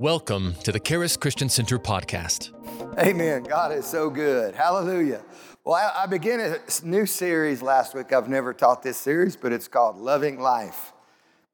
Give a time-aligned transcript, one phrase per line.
[0.00, 2.54] Welcome to the Charis Christian Center podcast.
[2.98, 3.42] Amen.
[3.42, 4.54] God is so good.
[4.54, 5.20] Hallelujah.
[5.62, 8.10] Well, I, I began a new series last week.
[8.10, 10.94] I've never taught this series, but it's called Loving Life.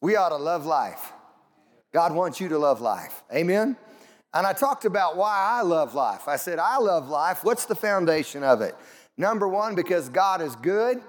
[0.00, 1.12] We ought to love life.
[1.92, 3.24] God wants you to love life.
[3.34, 3.76] Amen.
[4.32, 6.28] And I talked about why I love life.
[6.28, 7.42] I said, I love life.
[7.42, 8.76] What's the foundation of it?
[9.16, 11.02] Number one, because God is good.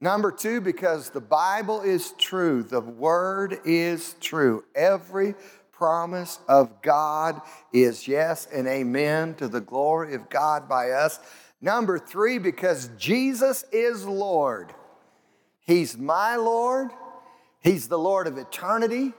[0.00, 2.62] Number two, because the Bible is true.
[2.62, 4.64] The Word is true.
[4.74, 5.34] Every
[5.76, 7.40] promise of God
[7.72, 11.20] is yes and amen to the glory of God by us.
[11.60, 14.72] Number three, because Jesus is Lord.
[15.60, 16.90] He's my Lord.
[17.60, 19.12] He's the Lord of eternity.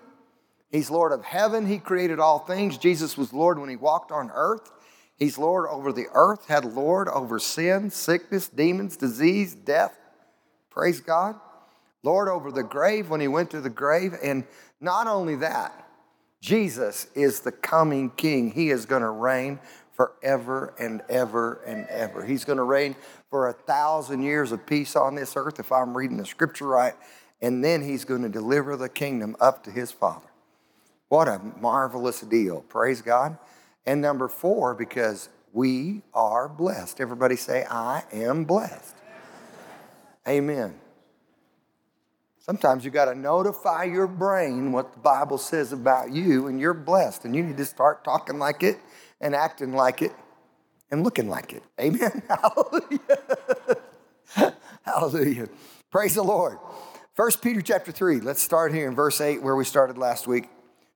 [0.69, 1.65] He's Lord of heaven.
[1.65, 2.77] He created all things.
[2.77, 4.71] Jesus was Lord when he walked on earth.
[5.17, 9.97] He's Lord over the earth, had Lord over sin, sickness, demons, disease, death,
[10.77, 11.35] Praise God.
[12.03, 14.13] Lord over the grave when he went to the grave.
[14.23, 14.43] And
[14.79, 15.86] not only that,
[16.41, 18.51] Jesus is the coming king.
[18.51, 19.59] He is going to reign
[19.93, 22.23] forever and ever and ever.
[22.23, 22.95] He's going to reign
[23.29, 26.93] for a thousand years of peace on this earth, if I'm reading the scripture right.
[27.41, 30.27] And then he's going to deliver the kingdom up to his Father.
[31.09, 32.61] What a marvelous deal.
[32.61, 33.37] Praise God.
[33.85, 36.99] And number four, because we are blessed.
[36.99, 38.95] Everybody say, I am blessed.
[40.27, 40.75] Amen.
[42.47, 46.73] Sometimes you got to notify your brain what the Bible says about you, and you're
[46.73, 48.79] blessed, and you need to start talking like it
[49.19, 50.13] and acting like it
[50.89, 51.61] and looking like it.
[51.77, 52.23] Amen.
[52.29, 53.01] Hallelujah.
[54.83, 55.49] Hallelujah.
[55.91, 56.57] Praise the Lord.
[57.15, 58.21] First Peter chapter 3.
[58.21, 60.47] Let's start here in verse 8 where we started last week.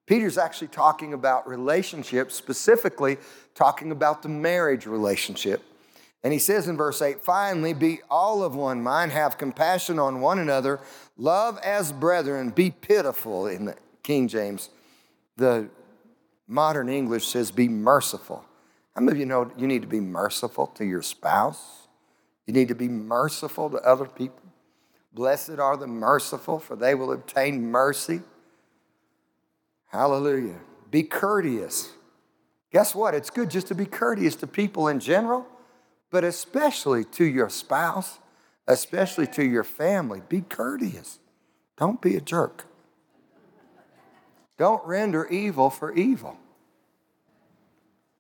[0.06, 3.18] Peter's actually talking about relationships, specifically
[3.56, 5.62] talking about the marriage relationship.
[6.24, 10.22] And he says in verse 8, finally, be all of one mind, have compassion on
[10.22, 10.80] one another,
[11.18, 14.70] love as brethren, be pitiful in the King James.
[15.38, 15.70] The
[16.48, 18.46] modern English says, be merciful.
[18.96, 21.88] How many of you know you need to be merciful to your spouse?
[22.46, 24.42] You need to be merciful to other people.
[25.14, 28.22] Blessed are the merciful, for they will obtain mercy.
[29.88, 30.60] Hallelujah.
[30.90, 31.92] Be courteous.
[32.72, 33.16] Guess what?
[33.16, 35.48] It's good just to be courteous to people in general
[36.12, 38.20] but especially to your spouse,
[38.68, 40.22] especially to your family.
[40.30, 41.20] Be courteous.
[41.78, 42.66] Don't be a jerk.
[44.58, 46.38] Don't render evil for evil.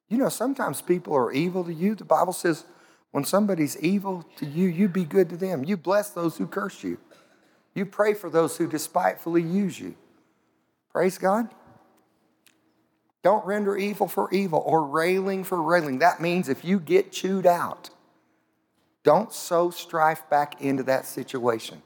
[0.10, 1.94] You know, sometimes people are evil to you.
[1.94, 2.66] The Bible says
[3.12, 5.64] when somebody's evil to you, you be good to them.
[5.64, 6.98] You bless those who curse you.
[7.76, 9.96] You pray for those who despitefully use you.
[10.90, 11.50] Praise God.
[13.24, 16.00] Don't render evil for evil or railing for railing.
[16.00, 17.92] That means if you get chewed out,
[19.04, 21.82] don't sow strife back into that situation.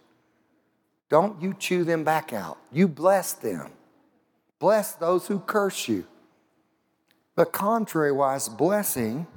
[1.09, 2.57] Don't you chew them back out.
[2.71, 3.71] You bless them.
[4.59, 6.05] Bless those who curse you.
[7.35, 9.27] But contrariwise, blessing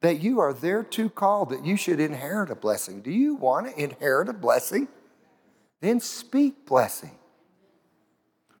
[0.00, 3.02] that you are thereto called, that you should inherit a blessing.
[3.02, 4.88] Do you want to inherit a blessing?
[5.80, 7.16] Then speak blessing.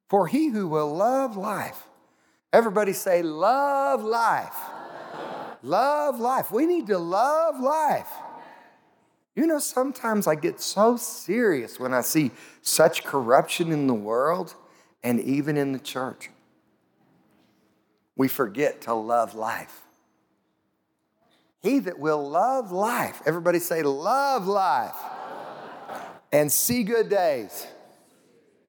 [0.08, 1.84] For he who will love life
[2.54, 4.54] Everybody say, love life.
[5.64, 6.52] love life.
[6.52, 8.06] We need to love life.
[9.34, 12.30] You know, sometimes I get so serious when I see
[12.62, 14.54] such corruption in the world
[15.02, 16.30] and even in the church.
[18.14, 19.82] We forget to love life.
[21.60, 24.94] He that will love life, everybody say, love life,
[26.30, 27.66] and see good days.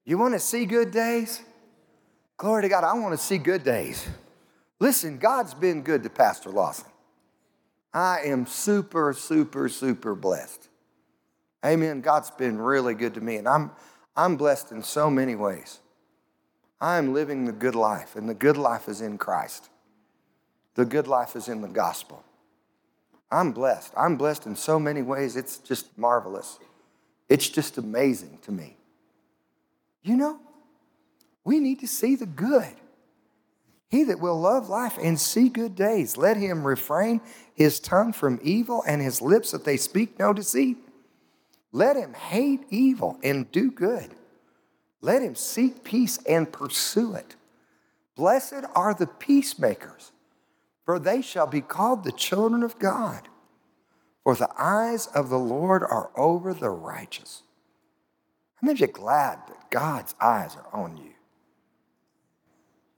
[0.06, 1.44] You want to see good days?
[2.38, 4.08] Glory to God, I want to see good days.
[4.80, 6.88] Listen, God's been good to Pastor Lawson.
[7.94, 10.68] I am super, super, super blessed.
[11.66, 12.02] Amen.
[12.02, 13.72] God's been really good to me, and I'm,
[14.16, 15.80] I'm blessed in so many ways.
[16.82, 19.70] I'm living the good life, and the good life is in Christ.
[20.76, 22.24] The good life is in the gospel.
[23.32, 23.94] I'm blessed.
[23.96, 26.60] I'm blessed in so many ways, it's just marvelous.
[27.30, 28.78] It's just amazing to me.
[30.04, 30.40] You know,
[31.46, 32.74] we need to see the good.
[33.90, 37.22] He that will love life and see good days, let him refrain
[37.54, 40.78] his tongue from evil and his lips that they speak no deceit.
[41.72, 44.16] Let him hate evil and do good.
[45.02, 47.36] Let him seek peace and pursue it.
[48.16, 50.12] Blessed are the peacemakers,
[50.84, 53.28] for they shall be called the children of God.
[54.24, 57.44] For the eyes of the Lord are over the righteous.
[58.68, 61.15] Of you glad that God's eyes are on you?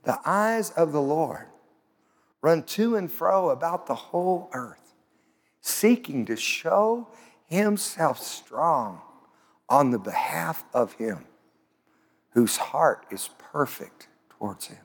[0.08, 1.48] The eyes of the Lord
[2.42, 4.94] run to and fro about the whole earth,
[5.60, 7.10] seeking to show
[7.46, 9.02] himself strong
[9.68, 11.26] on the behalf of him
[12.30, 14.78] whose heart is perfect towards him.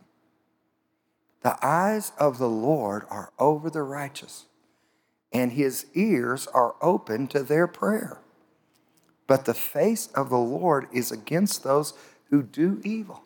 [1.43, 4.47] The eyes of the Lord are over the righteous,
[5.33, 8.19] and his ears are open to their prayer.
[9.29, 11.95] But the face of the Lord is against those
[12.31, 13.23] who do evil.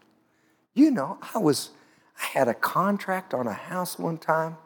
[0.74, 1.70] You know, I was
[2.20, 4.56] I had a contract on a house one time,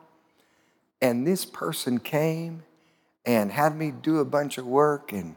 [1.01, 2.63] and this person came
[3.25, 5.37] and had me do a bunch of work, and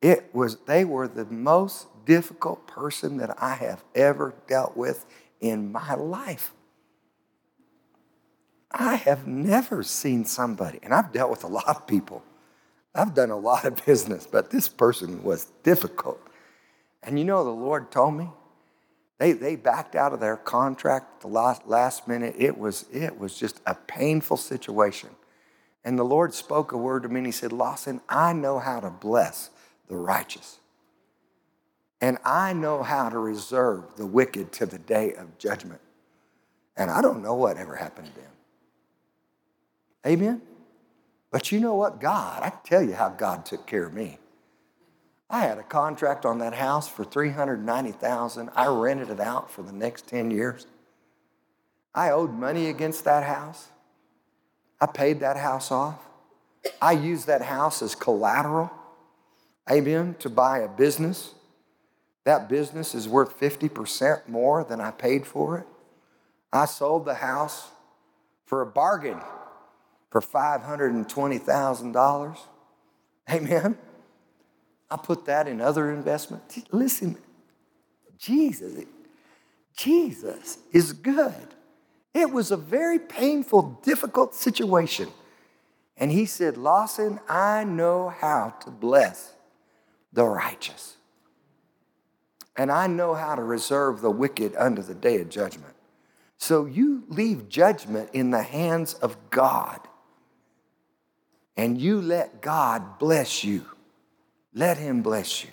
[0.00, 5.06] it was they were the most difficult person that I have ever dealt with
[5.40, 6.52] in my life.
[8.70, 12.22] I have never seen somebody, and I've dealt with a lot of people.
[12.94, 16.20] I've done a lot of business, but this person was difficult.
[17.02, 18.28] And you know, the Lord told me
[19.18, 22.36] they, they backed out of their contract the last, last minute.
[22.38, 25.10] It was, it was just a painful situation.
[25.84, 28.80] And the Lord spoke a word to me and He said, Lawson, I know how
[28.80, 29.50] to bless
[29.88, 30.58] the righteous.
[32.00, 35.80] And I know how to reserve the wicked to the day of judgment.
[36.76, 38.30] And I don't know what ever happened to them.
[40.06, 40.42] Amen?
[41.32, 42.00] But you know what?
[42.00, 44.18] God, I can tell you how God took care of me.
[45.30, 48.48] I had a contract on that house for 390,000.
[48.56, 50.66] I rented it out for the next 10 years.
[51.94, 53.68] I owed money against that house.
[54.80, 56.00] I paid that house off.
[56.80, 58.70] I used that house as collateral,
[59.70, 61.34] amen, to buy a business.
[62.24, 65.66] That business is worth 50% more than I paid for it.
[66.52, 67.68] I sold the house
[68.44, 69.20] for a bargain
[70.10, 72.38] for $520,000.
[73.30, 73.78] Amen.
[74.90, 76.58] I put that in other investments.
[76.72, 77.18] Listen,
[78.18, 78.84] Jesus,
[79.76, 81.54] Jesus is good.
[82.14, 85.08] It was a very painful, difficult situation.
[85.96, 89.34] And he said, Lawson, I know how to bless
[90.12, 90.96] the righteous.
[92.56, 95.74] And I know how to reserve the wicked under the day of judgment.
[96.38, 99.80] So you leave judgment in the hands of God
[101.56, 103.64] and you let God bless you.
[104.58, 105.50] Let Him bless you.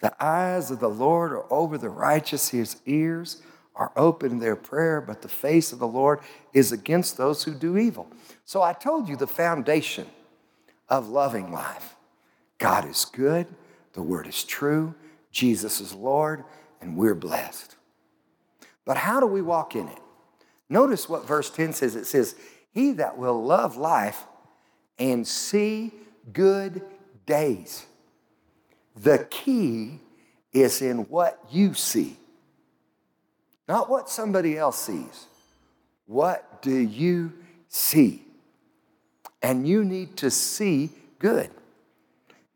[0.00, 3.40] The eyes of the Lord are over the righteous, His ears
[3.74, 6.20] are open in their prayer, but the face of the Lord
[6.52, 8.06] is against those who do evil.
[8.44, 10.06] So I told you the foundation
[10.90, 11.96] of loving life
[12.58, 13.46] God is good,
[13.94, 14.94] the Word is true,
[15.32, 16.44] Jesus is Lord,
[16.82, 17.76] and we're blessed.
[18.84, 20.00] But how do we walk in it?
[20.68, 22.34] Notice what verse 10 says it says,
[22.74, 24.26] He that will love life
[24.98, 25.92] and see
[26.30, 26.82] good
[27.30, 27.86] days.
[28.96, 30.00] The key
[30.52, 32.16] is in what you see,
[33.68, 35.26] not what somebody else sees.
[36.06, 37.32] What do you
[37.68, 38.24] see?
[39.40, 40.90] And you need to see
[41.20, 41.50] good.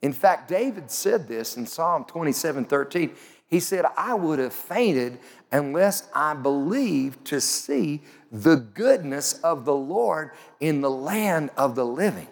[0.02, 3.14] In fact, David said this in Psalm 27 13.
[3.46, 5.20] He said, I would have fainted
[5.52, 11.86] unless I believed to see the goodness of the Lord in the land of the
[11.86, 12.26] living.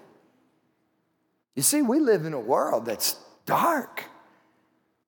[1.55, 4.05] You see, we live in a world that's dark.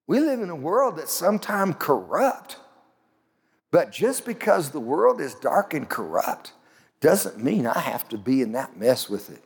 [0.06, 2.58] We live in a world that's sometimes corrupt.
[3.70, 6.52] But just because the world is dark and corrupt
[7.00, 9.42] doesn't mean I have to be in that mess with it.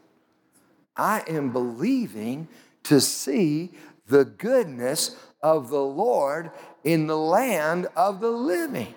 [0.96, 2.48] I am believing
[2.84, 3.70] to see
[4.06, 6.50] the goodness of the Lord
[6.82, 8.94] in the land of the living.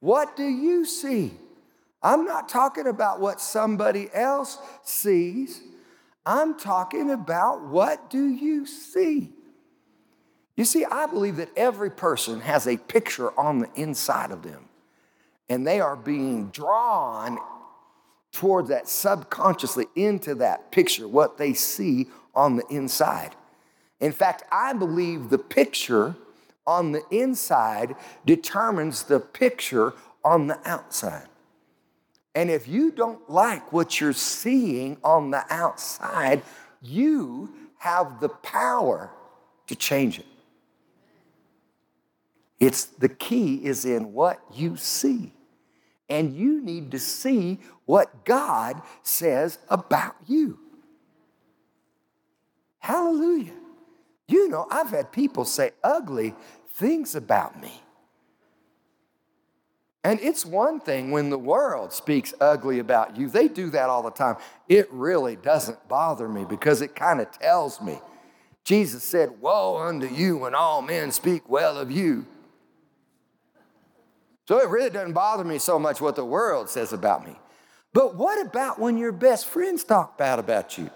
[0.00, 1.32] What do you see?
[2.02, 5.62] I'm not talking about what somebody else sees.
[6.26, 9.30] I'm talking about what do you see?
[10.56, 14.68] You see, I believe that every person has a picture on the inside of them,
[15.48, 17.38] and they are being drawn
[18.32, 23.36] toward that subconsciously into that picture, what they see on the inside.
[24.00, 26.16] In fact, I believe the picture
[26.66, 31.28] on the inside determines the picture on the outside.
[32.36, 36.42] And if you don't like what you're seeing on the outside,
[36.82, 39.10] you have the power
[39.68, 40.26] to change it.
[42.60, 45.32] It's the key is in what you see.
[46.10, 50.58] And you need to see what God says about you.
[52.80, 53.54] Hallelujah.
[54.28, 56.34] You know, I've had people say ugly
[56.68, 57.80] things about me.
[60.06, 64.04] And it's one thing when the world speaks ugly about you, they do that all
[64.04, 64.36] the time.
[64.68, 67.98] It really doesn't bother me because it kind of tells me.
[68.62, 72.24] Jesus said, Woe unto you when all men speak well of you.
[74.46, 77.34] So it really doesn't bother me so much what the world says about me.
[77.92, 80.88] But what about when your best friends talk bad about you?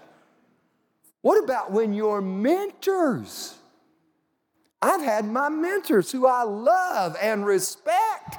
[1.19, 3.55] What about when your mentors?
[4.81, 8.37] I've had my mentors who I love and respect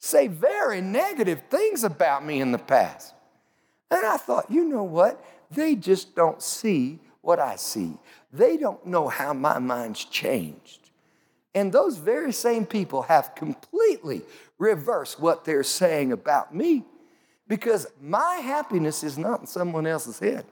[0.00, 3.14] say very negative things about me in the past.
[3.90, 5.22] And I thought, you know what?
[5.50, 7.98] They just don't see what I see.
[8.32, 10.90] They don't know how my mind's changed.
[11.54, 14.22] And those very same people have completely
[14.58, 16.84] reversed what they're saying about me
[17.48, 20.46] because my happiness is not in someone else's head.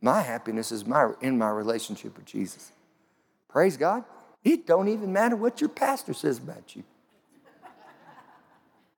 [0.00, 2.72] My happiness is my, in my relationship with Jesus.
[3.48, 4.04] Praise God.
[4.42, 6.82] It don't even matter what your pastor says about you.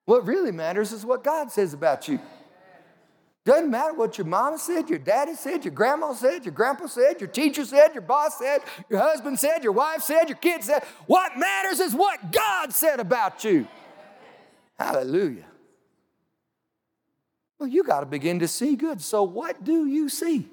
[0.06, 2.18] What really matters is what God says about you.
[3.44, 7.20] Doesn't matter what your mama said, your daddy said, your grandma said, your grandpa said,
[7.20, 8.60] your teacher said, your boss said,
[8.90, 10.82] your husband said, your wife said, your kids said.
[11.06, 13.68] What matters is what God said about you.
[14.78, 15.44] Hallelujah.
[17.58, 19.00] Well, you got to begin to see good.
[19.00, 20.48] So, what do you see?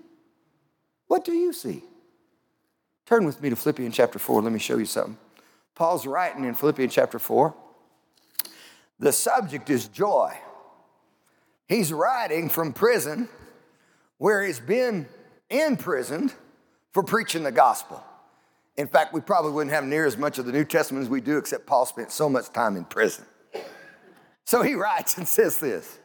[1.08, 1.84] What do you see?
[3.06, 4.44] Turn with me to Philippians chapter 4.
[4.44, 5.18] Let me show you something.
[5.76, 7.56] Paul's writing in Philippians chapter 4.
[9.04, 10.34] The subject is joy.
[11.68, 13.28] He's writing from prison
[14.18, 15.08] where he's been
[15.50, 16.34] imprisoned
[16.94, 18.02] for preaching the gospel.
[18.78, 21.20] In fact, we probably wouldn't have near as much of the New Testament as we
[21.20, 23.26] do, except Paul spent so much time in prison.
[24.46, 26.00] So he writes and says this.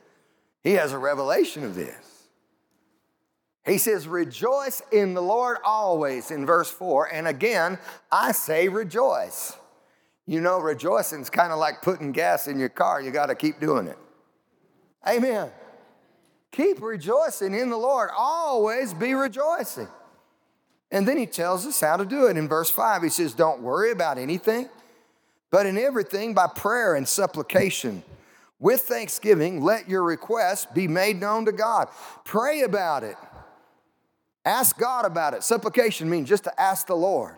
[0.64, 2.26] He has a revelation of this.
[3.64, 7.14] He says, Rejoice in the Lord always, in verse 4.
[7.14, 7.78] And again,
[8.10, 9.56] I say rejoice.
[10.28, 13.00] You know, rejoicing is kind of like putting gas in your car.
[13.00, 13.96] You got to keep doing it.
[15.08, 15.50] Amen.
[16.52, 18.10] Keep rejoicing in the Lord.
[18.14, 19.88] Always be rejoicing.
[20.90, 22.36] And then he tells us how to do it.
[22.36, 24.68] In verse 5, he says, Don't worry about anything,
[25.50, 28.02] but in everything by prayer and supplication.
[28.58, 31.88] With thanksgiving, let your requests be made known to God.
[32.24, 33.16] Pray about it.
[34.44, 35.42] Ask God about it.
[35.42, 37.36] Supplication means just to ask the Lord.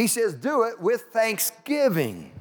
[0.00, 2.32] He says, Do it with thanksgiving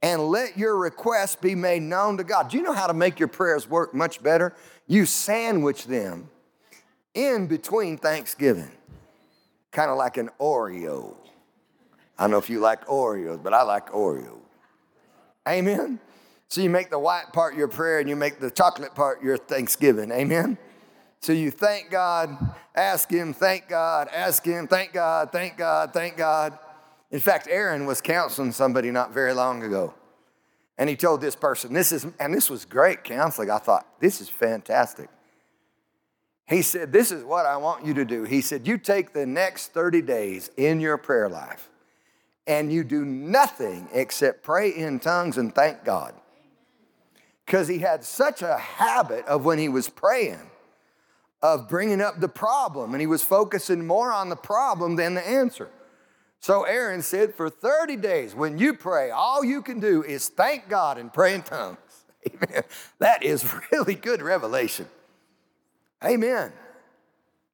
[0.00, 2.48] and let your requests be made known to God.
[2.48, 4.54] Do you know how to make your prayers work much better?
[4.86, 6.30] You sandwich them
[7.12, 8.70] in between Thanksgiving,
[9.72, 11.16] kind of like an Oreo.
[12.18, 14.38] I don't know if you like Oreos, but I like Oreo.
[15.46, 16.00] Amen?
[16.48, 19.36] So you make the white part your prayer and you make the chocolate part your
[19.36, 20.10] Thanksgiving.
[20.10, 20.56] Amen?
[21.22, 22.36] So you thank God,
[22.74, 26.58] ask Him, thank God, ask Him, thank God, thank God, thank God.
[27.12, 29.94] In fact, Aaron was counseling somebody not very long ago.
[30.76, 33.50] And he told this person, this is, and this was great counseling.
[33.50, 35.08] I thought, this is fantastic.
[36.48, 38.24] He said, This is what I want you to do.
[38.24, 41.70] He said, You take the next 30 days in your prayer life
[42.48, 46.14] and you do nothing except pray in tongues and thank God.
[47.46, 50.50] Because he had such a habit of when he was praying,
[51.42, 55.26] of bringing up the problem, and he was focusing more on the problem than the
[55.26, 55.68] answer.
[56.38, 60.68] So Aaron said, for 30 days, when you pray, all you can do is thank
[60.68, 61.78] God and pray in tongues.
[62.28, 62.62] Amen.
[62.98, 64.86] That is really good revelation.
[66.04, 66.52] Amen.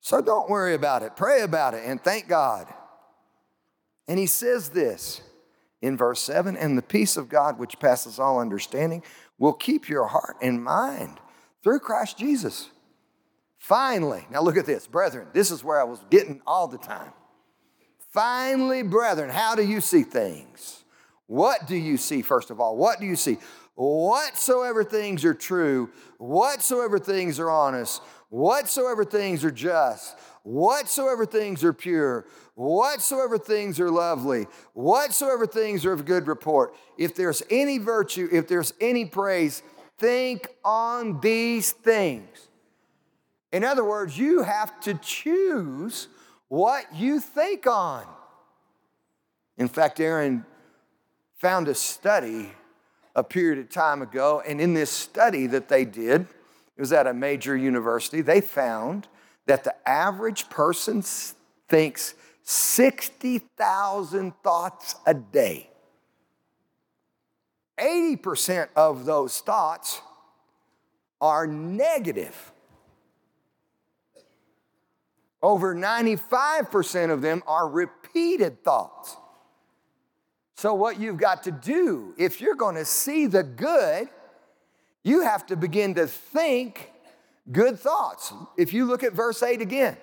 [0.00, 1.16] So don't worry about it.
[1.16, 2.66] Pray about it and thank God.
[4.06, 5.20] And he says this
[5.82, 9.02] in verse 7 and the peace of God, which passes all understanding,
[9.38, 11.20] will keep your heart and mind
[11.62, 12.70] through Christ Jesus.
[13.68, 17.12] Finally, now look at this, brethren, this is where I was getting all the time.
[18.14, 20.84] Finally, brethren, how do you see things?
[21.26, 22.78] What do you see, first of all?
[22.78, 23.36] What do you see?
[23.74, 31.74] Whatsoever things are true, whatsoever things are honest, whatsoever things are just, whatsoever things are
[31.74, 38.30] pure, whatsoever things are lovely, whatsoever things are of good report, if there's any virtue,
[38.32, 39.62] if there's any praise,
[39.98, 42.47] think on these things.
[43.52, 46.08] In other words, you have to choose
[46.48, 48.06] what you think on.
[49.56, 50.44] In fact, Aaron
[51.36, 52.52] found a study
[53.14, 56.22] a period of time ago, and in this study that they did,
[56.76, 59.08] it was at a major university, they found
[59.46, 61.02] that the average person
[61.68, 62.14] thinks
[62.44, 65.70] 60,000 thoughts a day.
[67.78, 70.00] 80% of those thoughts
[71.20, 72.52] are negative.
[75.42, 79.16] Over 95% of them are repeated thoughts.
[80.56, 84.08] So, what you've got to do, if you're going to see the good,
[85.04, 86.90] you have to begin to think
[87.52, 88.32] good thoughts.
[88.56, 89.96] If you look at verse 8 again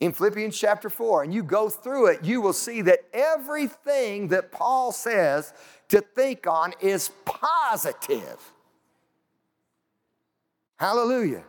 [0.00, 4.50] in Philippians chapter 4 and you go through it, you will see that everything that
[4.50, 5.52] Paul says
[5.90, 8.52] to think on is positive.
[10.78, 11.44] Hallelujah.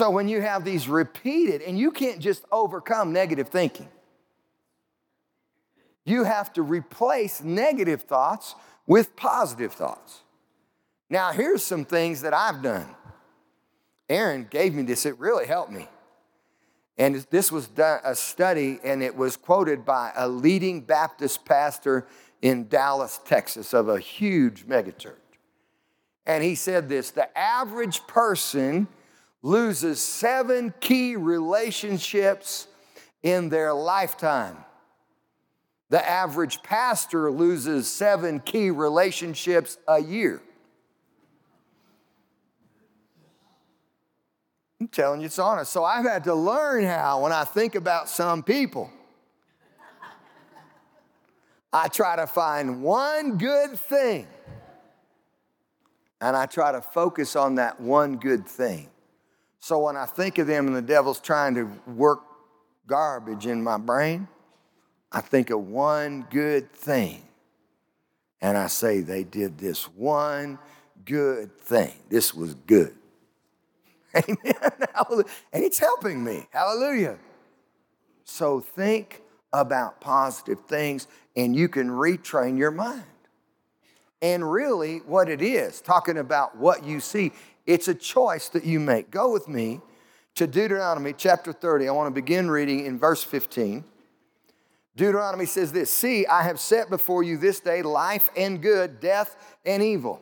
[0.00, 3.90] So when you have these repeated, and you can't just overcome negative thinking.
[6.06, 8.54] You have to replace negative thoughts
[8.86, 10.20] with positive thoughts.
[11.10, 12.86] Now, here's some things that I've done.
[14.08, 15.86] Aaron gave me this, it really helped me.
[16.96, 22.06] And this was a study, and it was quoted by a leading Baptist pastor
[22.40, 25.16] in Dallas, Texas, of a huge megachurch.
[26.24, 28.88] And he said this the average person
[29.42, 32.66] loses seven key relationships
[33.22, 34.56] in their lifetime.
[35.88, 40.40] The average pastor loses seven key relationships a year.
[44.80, 45.72] I'm telling you, it's honest.
[45.72, 48.90] So I've had to learn how, when I think about some people,
[51.72, 54.26] I try to find one good thing
[56.20, 58.88] and I try to focus on that one good thing.
[59.60, 62.20] So when I think of them and the devil's trying to work
[62.86, 64.26] garbage in my brain,
[65.12, 67.22] I think of one good thing.
[68.40, 70.58] And I say, they did this one
[71.04, 71.92] good thing.
[72.08, 72.94] This was good.
[74.14, 74.36] Amen.
[75.52, 76.46] And it's helping me.
[76.50, 77.18] Hallelujah.
[78.24, 83.04] So think about positive things and you can retrain your mind.
[84.22, 87.32] And really, what it is, talking about what you see,
[87.66, 89.10] it's a choice that you make.
[89.10, 89.80] Go with me
[90.34, 91.88] to Deuteronomy chapter 30.
[91.88, 93.84] I want to begin reading in verse 15.
[94.96, 99.56] Deuteronomy says this See, I have set before you this day life and good, death
[99.64, 100.20] and evil.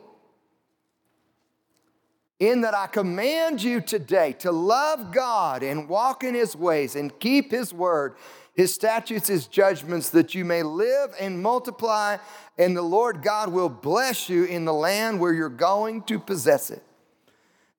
[2.39, 7.19] In that I command you today to love God and walk in his ways and
[7.19, 8.15] keep his word
[8.59, 12.17] his statutes, his judgments, that you may live and multiply,
[12.59, 16.69] and the Lord God will bless you in the land where you're going to possess
[16.69, 16.83] it.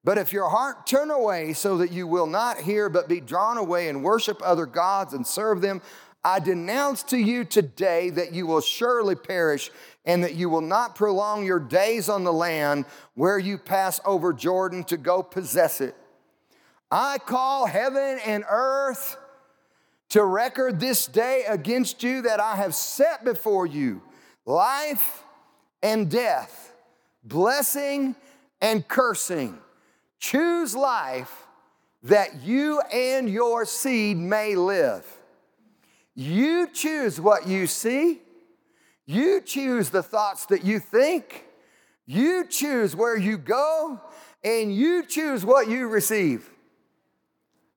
[0.03, 3.57] But if your heart turn away so that you will not hear, but be drawn
[3.57, 5.81] away and worship other gods and serve them,
[6.23, 9.71] I denounce to you today that you will surely perish
[10.05, 14.33] and that you will not prolong your days on the land where you pass over
[14.33, 15.95] Jordan to go possess it.
[16.91, 19.17] I call heaven and earth
[20.09, 24.01] to record this day against you that I have set before you
[24.45, 25.23] life
[25.83, 26.73] and death,
[27.23, 28.15] blessing
[28.59, 29.59] and cursing.
[30.19, 31.47] Choose life
[32.03, 35.05] that you and your seed may live.
[36.15, 38.21] You choose what you see.
[39.05, 41.45] You choose the thoughts that you think.
[42.05, 43.99] You choose where you go,
[44.43, 46.49] and you choose what you receive.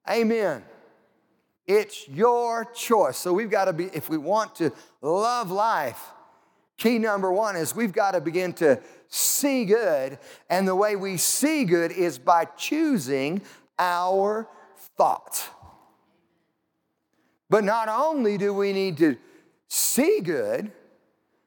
[0.08, 0.64] Amen.
[1.66, 3.18] It's your choice.
[3.18, 6.02] So we've got to be, if we want to love life,
[6.82, 10.18] key number one is we've got to begin to see good.
[10.50, 13.42] And the way we see good is by choosing
[13.78, 14.48] our
[14.98, 15.48] thoughts.
[17.48, 19.16] But not only do we need to
[19.68, 20.72] see good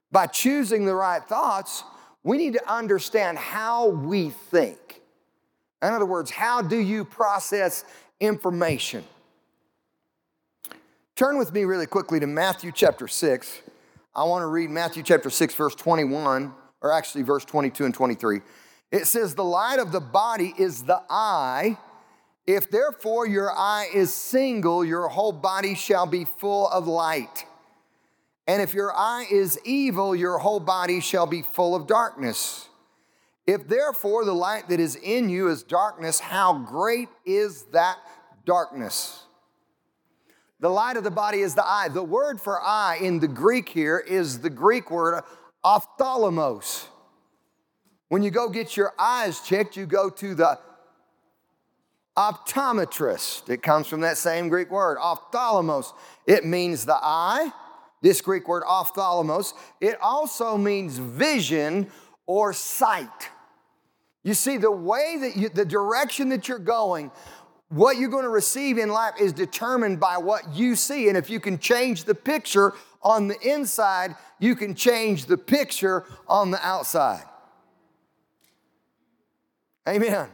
[0.10, 1.84] by choosing the right thoughts,
[2.24, 5.02] we need to understand how we think.
[5.82, 7.84] In other words, how do you process
[8.22, 9.04] information?
[11.18, 13.62] Turn with me really quickly to Matthew chapter 6.
[14.16, 18.40] I want to read Matthew chapter 6, verse 21, or actually verse 22 and 23.
[18.90, 21.78] It says, The light of the body is the eye.
[22.48, 27.46] If therefore your eye is single, your whole body shall be full of light.
[28.48, 32.70] And if your eye is evil, your whole body shall be full of darkness.
[33.46, 37.98] If therefore the light that is in you is darkness, how great is that
[38.46, 39.25] darkness?
[40.60, 41.90] The light of the body is the eye.
[41.90, 45.24] The word for eye in the Greek here is the Greek word
[45.64, 46.88] ophthalmos.
[48.08, 50.60] When you go get your eyes checked, you go to the
[52.18, 53.50] optometrist.
[53.50, 55.92] It comes from that same Greek word, ophthalmos.
[56.26, 57.52] It means the eye,
[58.02, 59.54] this Greek word ophthalmos.
[59.82, 61.92] It also means vision
[62.26, 63.30] or sight.
[64.24, 67.12] You see, the way that you, the direction that you're going
[67.70, 71.08] what you're going to receive in life is determined by what you see.
[71.10, 76.06] And if you can change the picture on the inside, you can change the picture
[76.28, 77.24] on the outside.
[79.88, 80.30] Amen.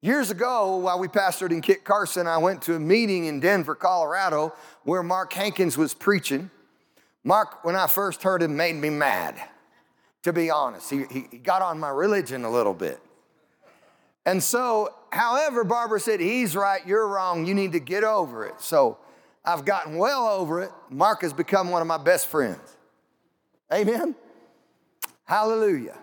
[0.00, 3.74] Years ago, while we pastored in Kit Carson, I went to a meeting in Denver,
[3.74, 6.50] Colorado, where Mark Hankins was preaching.
[7.24, 9.40] Mark, when I first heard him, made me mad,
[10.22, 10.90] to be honest.
[10.90, 13.00] He, he got on my religion a little bit.
[14.26, 18.60] And so, however, Barbara said, He's right, you're wrong, you need to get over it.
[18.60, 18.98] So
[19.44, 20.70] I've gotten well over it.
[20.90, 22.76] Mark has become one of my best friends.
[23.72, 24.14] Amen?
[25.24, 25.98] Hallelujah.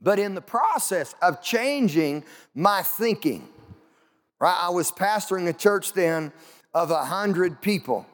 [0.00, 3.48] But in the process of changing my thinking,
[4.38, 6.32] right, I was pastoring a church then
[6.72, 8.06] of a hundred people.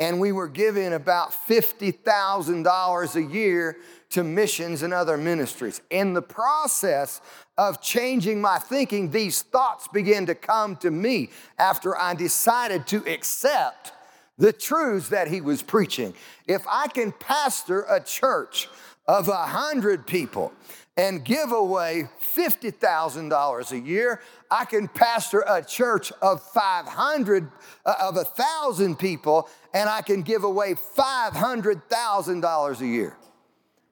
[0.00, 3.76] and we were giving about $50,000 a year
[4.10, 5.80] to missions and other ministries.
[5.90, 7.20] In the process
[7.56, 13.04] of changing my thinking, these thoughts began to come to me after I decided to
[13.06, 13.92] accept
[14.38, 16.12] the truths that he was preaching.
[16.46, 18.68] If I can pastor a church
[19.06, 20.52] of a hundred people
[20.96, 27.50] and give away $50,000 a year, I can pastor a church of 500,
[27.84, 33.16] uh, of a thousand people, and I can give away $500,000 a year.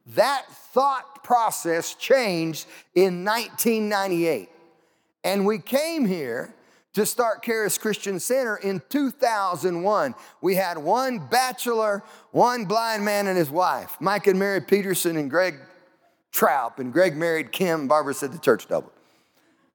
[0.07, 4.49] That thought process changed in 1998.
[5.25, 6.55] And we came here
[6.95, 10.15] to start Charis Christian Center in 2001.
[10.41, 13.97] We had one bachelor, one blind man, and his wife.
[14.01, 15.55] Mike and Mary Peterson and Greg
[16.33, 17.89] Traup, and Greg married Kim.
[17.89, 18.93] Barbara said the church doubled.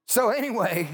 [0.06, 0.88] So, anyway,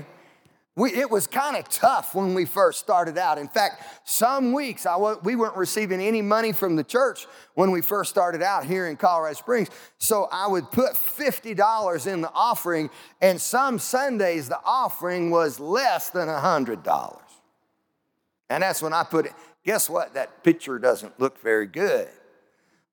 [0.76, 3.38] we, it was kind of tough when we first started out.
[3.38, 4.86] In fact, some weeks
[5.22, 8.96] we weren't receiving any money from the church when we first started out here in
[8.96, 9.70] Colorado Springs.
[9.98, 16.10] So I would put $50 in the offering, and some Sundays the offering was less
[16.10, 17.18] than $100.
[18.50, 19.32] And that's when I put it.
[19.64, 20.14] Guess what?
[20.14, 22.08] That picture doesn't look very good.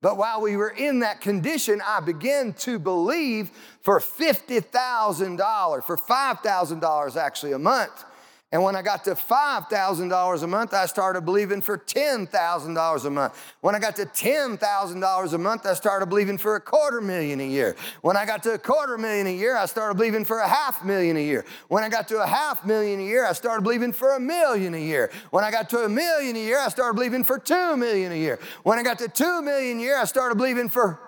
[0.01, 7.15] But while we were in that condition, I began to believe for $50,000, for $5,000
[7.15, 8.03] actually a month.
[8.53, 13.53] And when I got to $5,000 a month, I started believing for $10,000 a month.
[13.61, 17.47] When I got to $10,000 a month, I started believing for a quarter million a
[17.47, 17.77] year.
[18.01, 20.83] When I got to a quarter million a year, I started believing for a half
[20.83, 21.45] million a year.
[21.69, 24.73] When I got to a half million a year, I started believing for a million
[24.73, 25.11] a year.
[25.29, 28.15] When I got to a million a year, I started believing for two million a
[28.15, 28.37] year.
[28.63, 30.99] When I got to two million a year, I started believing for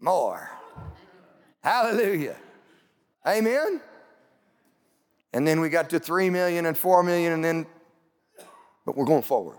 [0.00, 0.50] more.
[1.62, 2.36] Hallelujah.
[3.24, 3.80] Amen.
[5.34, 7.66] And then we got to 3 million and 4 million, and then,
[8.86, 9.58] but we're going forward.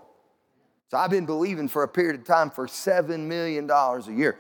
[0.90, 4.38] So I've been believing for a period of time for $7 million a year.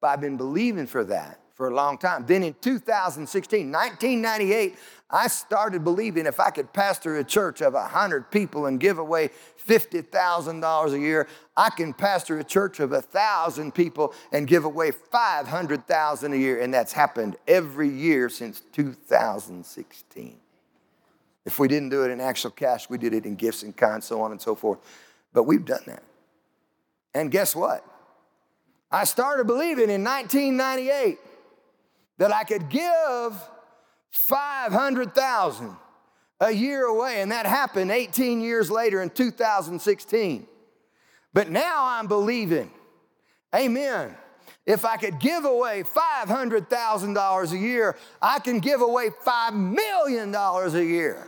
[0.00, 2.24] But I've been believing for that for a long time.
[2.24, 4.78] Then in 2016, 1998,
[5.10, 9.28] I started believing if I could pastor a church of 100 people and give away
[9.68, 16.32] $50,000 a year, I can pastor a church of 1,000 people and give away 500,000
[16.32, 16.62] a year.
[16.62, 20.38] And that's happened every year since 2016.
[21.44, 24.02] If we didn't do it in actual cash, we did it in gifts and kind,
[24.02, 24.78] so on and so forth.
[25.34, 26.04] But we've done that.
[27.12, 27.84] And guess what?
[28.90, 31.18] I started believing in 1998
[32.20, 33.32] that I could give
[34.10, 35.74] 500,000
[36.40, 40.46] a year away and that happened 18 years later in 2016.
[41.32, 42.70] But now I'm believing.
[43.56, 44.14] Amen.
[44.66, 50.82] If I could give away $500,000 a year, I can give away $5 million a
[50.82, 51.26] year.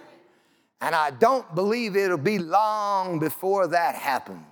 [0.82, 4.44] And I don't believe it'll be long before that happens.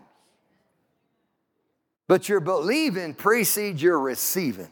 [2.08, 4.70] But your believing precedes your receiving.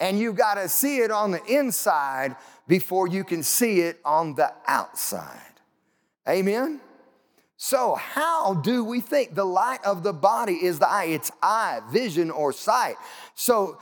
[0.00, 4.34] And you've got to see it on the inside before you can see it on
[4.34, 5.40] the outside.
[6.28, 6.80] Amen?
[7.56, 9.34] So, how do we think?
[9.34, 12.96] The light of the body is the eye, it's eye, vision, or sight.
[13.34, 13.78] So,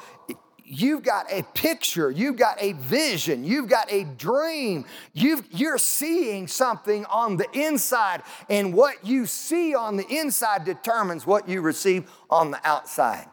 [0.65, 6.47] you've got a picture, you've got a vision, you've got a dream, you you're seeing
[6.47, 12.11] something on the inside, and what you see on the inside determines what you receive
[12.31, 13.27] on the outside.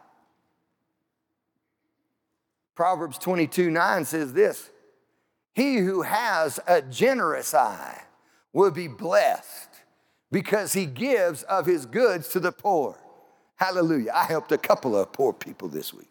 [2.80, 4.70] Proverbs 22 9 says this
[5.54, 8.04] He who has a generous eye
[8.54, 9.68] will be blessed
[10.32, 12.98] because he gives of his goods to the poor.
[13.58, 14.14] Hallelujah.
[14.16, 16.08] I helped a couple of poor people this week.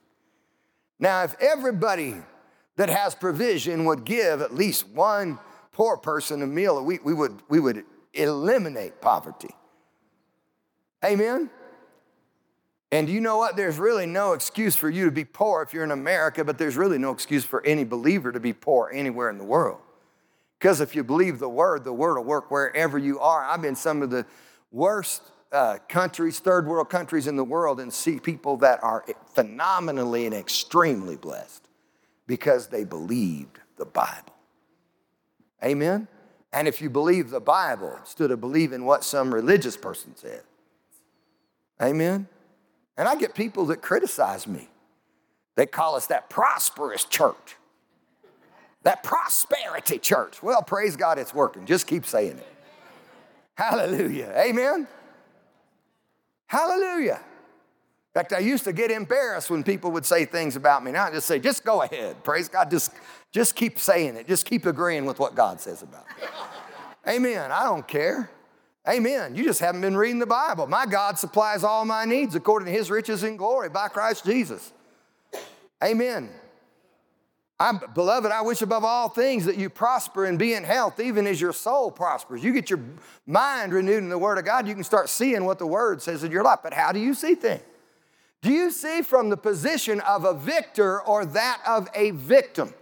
[0.99, 2.17] Now, if everybody
[2.77, 5.39] that has provision would give at least one
[5.73, 9.55] poor person a meal a week, we would, we would eliminate poverty.
[11.03, 11.49] Amen?
[12.91, 13.57] And you know what?
[13.57, 16.77] There's really no excuse for you to be poor if you're in America, but there's
[16.77, 19.81] really no excuse for any believer to be poor anywhere in the world.
[20.59, 23.45] Because if you believe the word, the word will work wherever you are.
[23.45, 24.25] I've been some of the
[24.73, 25.23] worst
[25.53, 30.35] uh, countries, third world countries in the world, and see people that are phenomenally and
[30.35, 31.69] extremely blessed
[32.27, 34.35] because they believed the Bible.
[35.63, 36.09] Amen?
[36.53, 40.43] And if you believe the Bible instead of believing what some religious person said,
[41.81, 42.29] amen?
[42.99, 44.69] And I get people that criticize me.
[45.55, 47.57] They call us that prosperous church,
[48.83, 50.43] that prosperity church.
[50.43, 51.65] Well, praise God, it's working.
[51.65, 52.55] Just keep saying it.
[53.55, 54.33] Hallelujah.
[54.37, 54.87] Amen.
[56.49, 57.21] Hallelujah.
[57.21, 60.93] In fact, I used to get embarrassed when people would say things about me.
[60.93, 62.23] Now I just say, just go ahead.
[62.25, 62.71] Praise God.
[62.71, 62.93] Just,
[63.31, 64.27] just keep saying it.
[64.27, 66.27] Just keep agreeing with what God says about me.
[67.07, 67.53] Amen.
[67.53, 68.31] I don't care.
[68.89, 69.35] Amen.
[69.37, 70.67] You just haven't been reading the Bible.
[70.67, 74.73] My God supplies all my needs according to his riches in glory by Christ Jesus.
[75.85, 76.31] Amen.
[77.61, 81.27] I'm, beloved, I wish above all things that you prosper and be in health, even
[81.27, 82.43] as your soul prospers.
[82.43, 82.81] You get your
[83.27, 86.23] mind renewed in the Word of God, you can start seeing what the Word says
[86.23, 86.61] in your life.
[86.63, 87.63] But how do you see things?
[88.41, 92.73] Do you see from the position of a victor or that of a victim?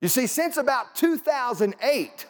[0.00, 2.26] You see, since about 2008,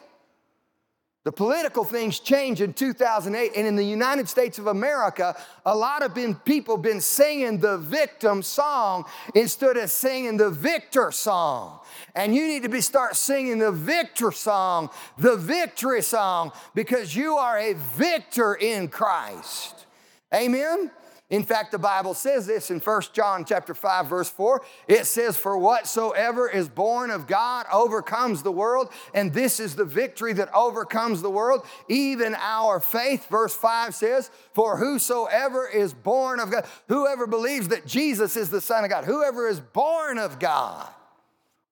[1.29, 6.01] the political things changed in 2008, and in the United States of America, a lot
[6.01, 11.81] of been, people been singing the victim song instead of singing the victor song.
[12.15, 14.89] And you need to be start singing the victor song,
[15.19, 19.85] the victory song, because you are a victor in Christ.
[20.33, 20.89] Amen.
[21.29, 24.63] In fact, the Bible says this in 1 John chapter 5 verse 4.
[24.87, 29.85] It says for whatsoever is born of God overcomes the world, and this is the
[29.85, 33.29] victory that overcomes the world, even our faith.
[33.29, 38.61] Verse 5 says, for whosoever is born of God, whoever believes that Jesus is the
[38.61, 40.89] son of God, whoever is born of God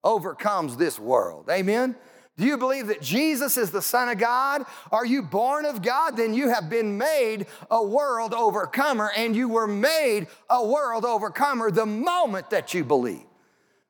[0.04, 1.50] overcomes this world.
[1.50, 1.96] Amen.
[2.38, 4.64] Do you believe that Jesus is the Son of God?
[4.92, 6.16] Are you born of God?
[6.16, 11.72] Then you have been made a world overcomer, and you were made a world overcomer
[11.72, 13.24] the moment that you believe.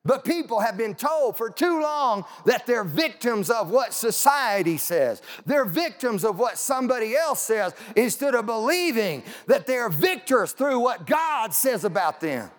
[0.06, 5.22] But people have been told for too long that they're victims of what society says.
[5.46, 11.06] They're victims of what somebody else says instead of believing that they're victors through what
[11.06, 12.50] God says about them.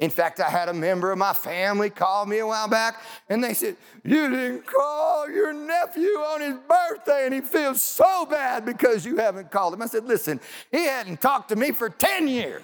[0.00, 3.42] In fact, I had a member of my family call me a while back and
[3.42, 8.64] they said, You didn't call your nephew on his birthday and he feels so bad
[8.64, 9.82] because you haven't called him.
[9.82, 10.38] I said, Listen,
[10.70, 12.62] he hadn't talked to me for 10 years.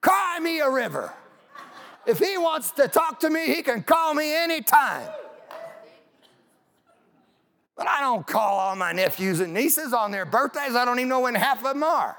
[0.00, 1.12] Cry me a river.
[2.06, 5.08] If he wants to talk to me, he can call me anytime.
[7.76, 10.74] But I don't call all my nephews and nieces on their birthdays.
[10.74, 12.16] I don't even know when half of them are.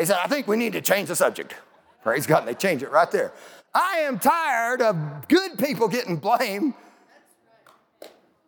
[0.00, 1.54] They said, I think we need to change the subject.
[2.02, 3.34] Praise God, and they change it right there.
[3.74, 6.72] I am tired of good people getting blamed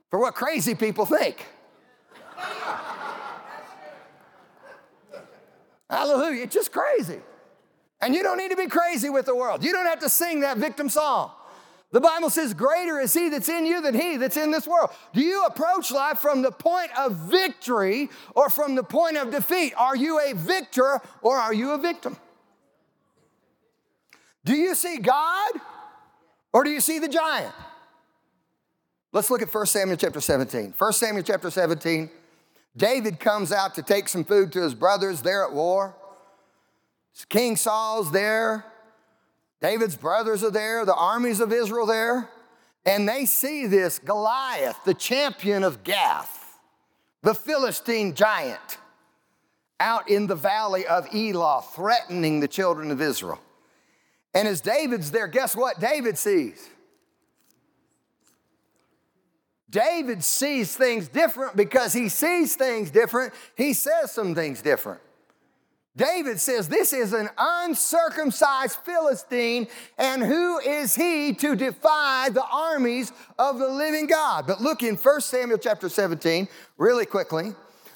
[0.08, 1.44] for what crazy people think.
[5.90, 7.20] Hallelujah, it's just crazy.
[8.00, 9.62] And you don't need to be crazy with the world.
[9.62, 11.32] You don't have to sing that victim song.
[11.92, 14.90] The Bible says, Greater is he that's in you than he that's in this world.
[15.12, 19.74] Do you approach life from the point of victory or from the point of defeat?
[19.76, 22.16] Are you a victor or are you a victim?
[24.44, 25.52] Do you see God
[26.52, 27.54] or do you see the giant?
[29.12, 30.74] Let's look at 1 Samuel chapter 17.
[30.76, 32.08] 1 Samuel chapter 17,
[32.74, 35.94] David comes out to take some food to his brothers They're at war.
[37.28, 38.64] King Saul's there.
[39.62, 42.28] David's brothers are there, the armies of Israel there,
[42.84, 46.58] and they see this Goliath, the champion of Gath,
[47.22, 48.78] the Philistine giant,
[49.78, 53.40] out in the valley of Elah, threatening the children of Israel.
[54.34, 56.68] And as David's there, guess what David sees?
[59.70, 63.32] David sees things different because he sees things different.
[63.56, 65.00] He says some things different.
[65.96, 73.12] David says, This is an uncircumcised Philistine, and who is he to defy the armies
[73.38, 74.46] of the living God?
[74.46, 77.52] But look in 1 Samuel chapter 17, really quickly,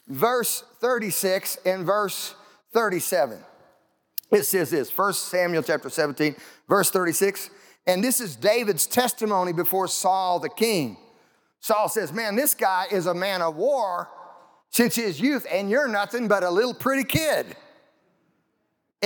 [0.09, 2.35] verse 36 and verse
[2.72, 3.38] 37.
[4.30, 6.37] It says this 1 Samuel chapter 17,
[6.68, 7.48] verse 36.
[7.87, 10.98] And this is David's testimony before Saul the king.
[11.61, 14.09] Saul says, Man, this guy is a man of war
[14.70, 17.56] since his youth, and you're nothing but a little pretty kid.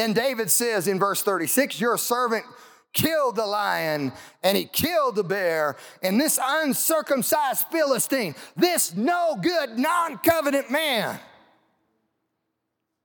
[0.01, 2.47] And David says in verse 36, Your servant
[2.95, 5.77] killed the lion and he killed the bear.
[6.03, 11.21] And this uncircumcised Philistine, this no good, non covenant man,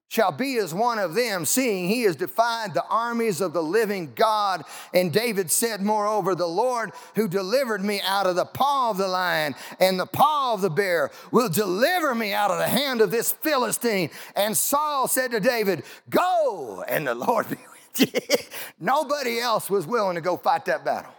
[0.07, 4.13] shall be as one of them, seeing he has defied the armies of the living
[4.15, 4.63] God.
[4.93, 9.07] And David said, Moreover, the Lord who delivered me out of the paw of the
[9.07, 13.11] lion and the paw of the bear will deliver me out of the hand of
[13.11, 14.11] this Philistine.
[14.35, 18.19] And Saul said to David, Go, and the Lord be with you.
[18.79, 21.11] Nobody else was willing to go fight that battle.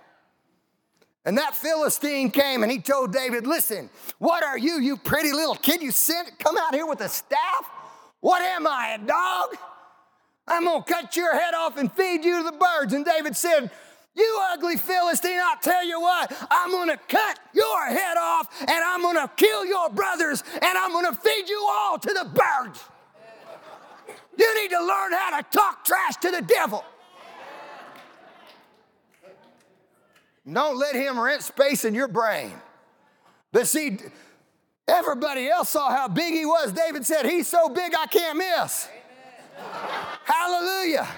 [1.25, 5.57] And that Philistine came and he told David, Listen, what are you, you pretty little
[5.57, 5.83] kid?
[5.83, 7.69] You sent, come out here with a staff?
[8.27, 9.57] What am I, a dog?
[10.49, 12.93] I'm gonna cut your head off and feed you to the birds.
[12.93, 13.71] And David said,
[14.17, 19.01] You ugly Philistine, I'll tell you what, I'm gonna cut your head off and I'm
[19.01, 22.85] gonna kill your brothers and I'm gonna feed you all to the birds.
[24.37, 26.85] You need to learn how to talk trash to the devil.
[30.53, 32.55] Don't let him rent space in your brain.
[33.53, 34.01] But see,
[34.89, 36.73] Everybody else saw how big he was.
[36.73, 38.89] David said, He's so big I can't miss.
[40.25, 41.09] Hallelujah.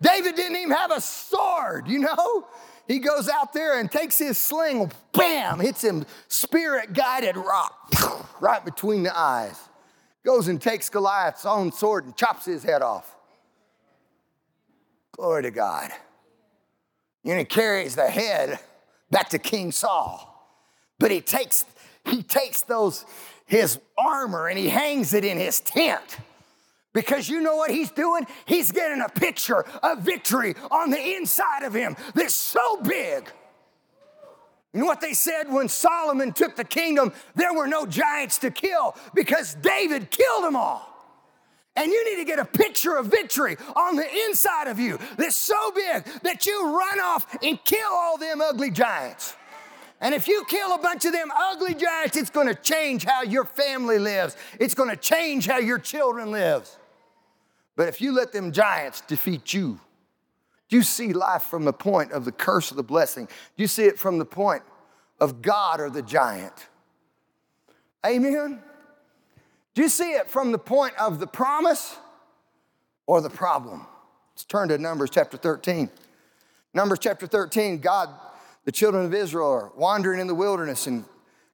[0.00, 2.46] David didn't even have a sword, you know?
[2.88, 7.92] He goes out there and takes his sling, bam, hits him spirit guided rock
[8.40, 9.58] right between the eyes.
[10.24, 13.16] Goes and takes Goliath's own sword and chops his head off.
[15.12, 15.90] Glory to God.
[17.24, 18.58] And he carries the head
[19.10, 20.28] back to King Saul.
[20.98, 21.64] But he takes,
[22.04, 23.04] he takes those,
[23.46, 26.18] his armor and he hangs it in his tent.
[26.92, 28.26] Because you know what he's doing?
[28.44, 33.30] He's getting a picture of victory on the inside of him that's so big.
[34.74, 37.12] You know what they said when Solomon took the kingdom?
[37.34, 40.88] There were no giants to kill because David killed them all.
[41.74, 45.36] And you need to get a picture of victory on the inside of you that's
[45.36, 49.34] so big that you run off and kill all them ugly giants.
[50.02, 53.44] And if you kill a bunch of them ugly giants, it's gonna change how your
[53.44, 54.36] family lives.
[54.58, 56.76] It's gonna change how your children lives.
[57.76, 59.78] But if you let them giants defeat you,
[60.68, 63.26] do you see life from the point of the curse of the blessing?
[63.26, 64.62] Do you see it from the point
[65.20, 66.66] of God or the giant?
[68.04, 68.60] Amen?
[69.74, 71.96] Do you see it from the point of the promise
[73.06, 73.86] or the problem?
[74.34, 75.88] Let's turn to Numbers chapter 13.
[76.74, 78.08] Numbers chapter 13, God,
[78.64, 81.04] the children of Israel are wandering in the wilderness, and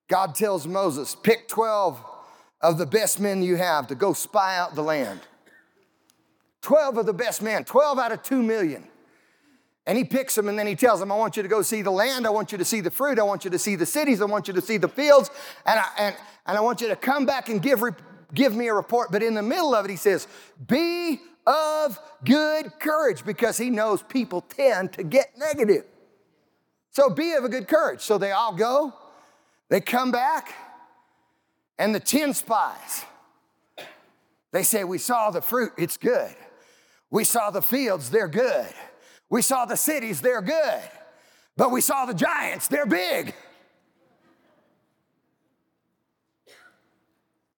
[0.08, 2.02] God tells Moses, Pick 12
[2.60, 5.20] of the best men you have to go spy out the land.
[6.62, 8.84] 12 of the best men, 12 out of 2 million.
[9.86, 11.80] And he picks them and then he tells them, I want you to go see
[11.80, 12.26] the land.
[12.26, 13.18] I want you to see the fruit.
[13.18, 14.20] I want you to see the cities.
[14.20, 15.30] I want you to see the fields.
[15.64, 16.16] And I, and,
[16.46, 17.82] and I want you to come back and give,
[18.34, 19.10] give me a report.
[19.10, 20.28] But in the middle of it, he says,
[20.66, 25.84] Be of good courage because he knows people tend to get negative.
[26.90, 28.00] So be of a good courage.
[28.00, 28.92] So they all go,
[29.68, 30.54] they come back,
[31.78, 33.04] and the 10 spies,
[34.52, 36.34] they say, We saw the fruit, it's good.
[37.10, 38.68] We saw the fields, they're good.
[39.30, 40.82] We saw the cities, they're good.
[41.56, 43.34] But we saw the giants, they're big.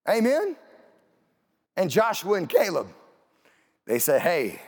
[0.09, 0.57] Amen?
[1.77, 2.89] And Joshua and Caleb,
[3.87, 4.61] they say, hey,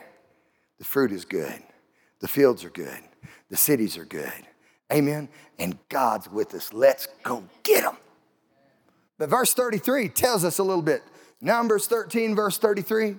[0.77, 1.61] the fruit is good,
[2.19, 2.99] the fields are good,
[3.49, 4.47] the cities are good.
[4.91, 5.29] Amen?
[5.59, 6.73] And God's with us.
[6.73, 7.97] Let's go get them.
[9.17, 11.03] But verse 33 tells us a little bit.
[11.41, 13.15] Numbers 13, verse 33.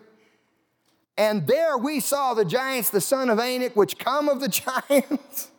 [1.17, 4.49] And there we saw the giants, the son of Anak, which come of the
[4.91, 5.51] giants.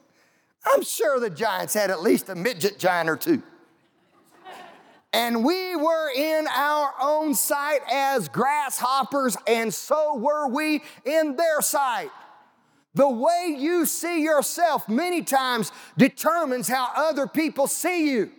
[0.65, 3.41] I'm sure the giants had at least a midget giant or two.
[5.13, 11.61] And we were in our own sight as grasshoppers, and so were we in their
[11.61, 12.09] sight.
[12.95, 18.31] The way you see yourself many times determines how other people see you.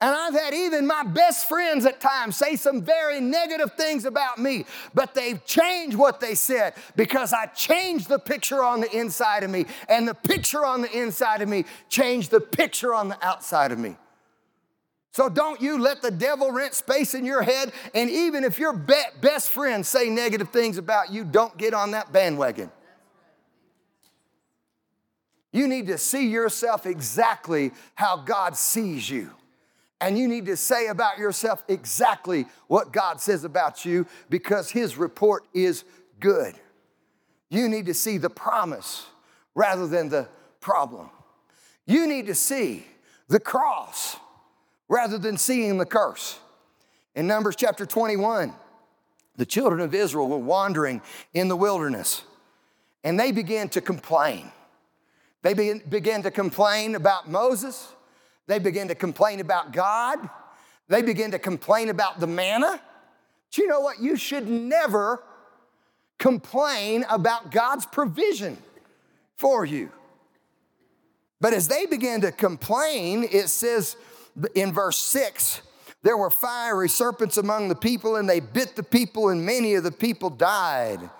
[0.00, 4.38] And I've had even my best friends at times say some very negative things about
[4.38, 9.42] me, but they've changed what they said because I changed the picture on the inside
[9.42, 13.26] of me, and the picture on the inside of me changed the picture on the
[13.26, 13.96] outside of me.
[15.10, 18.72] So don't you let the devil rent space in your head, and even if your
[18.72, 22.70] best friends say negative things about you, don't get on that bandwagon.
[25.52, 29.30] You need to see yourself exactly how God sees you.
[30.00, 34.96] And you need to say about yourself exactly what God says about you because His
[34.96, 35.84] report is
[36.20, 36.54] good.
[37.50, 39.06] You need to see the promise
[39.54, 40.28] rather than the
[40.60, 41.10] problem.
[41.86, 42.86] You need to see
[43.28, 44.16] the cross
[44.88, 46.38] rather than seeing the curse.
[47.14, 48.52] In Numbers chapter 21,
[49.36, 51.00] the children of Israel were wandering
[51.34, 52.22] in the wilderness
[53.02, 54.50] and they began to complain.
[55.42, 57.92] They begin to complain about Moses.
[58.46, 60.18] They begin to complain about God.
[60.88, 62.80] They begin to complain about the manna.
[63.50, 64.00] Do you know what?
[64.00, 65.22] You should never
[66.18, 68.58] complain about God's provision
[69.36, 69.92] for you.
[71.40, 73.96] But as they began to complain, it says
[74.54, 75.62] in verse 6
[76.02, 79.84] there were fiery serpents among the people, and they bit the people, and many of
[79.84, 81.10] the people died.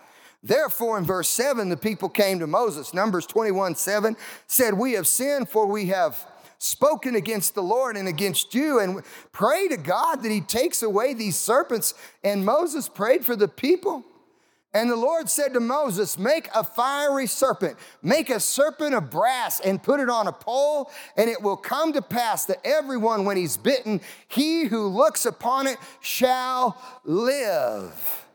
[0.43, 2.95] Therefore, in verse 7, the people came to Moses.
[2.95, 4.17] Numbers 21 7
[4.47, 6.27] said, We have sinned, for we have
[6.59, 11.15] spoken against the Lord and against you, and pray to God that He takes away
[11.15, 11.95] these serpents.
[12.23, 14.05] And Moses prayed for the people.
[14.75, 19.61] And the Lord said to Moses, Make a fiery serpent, make a serpent of brass,
[19.61, 23.37] and put it on a pole, and it will come to pass that everyone, when
[23.37, 28.28] he's bitten, he who looks upon it shall live.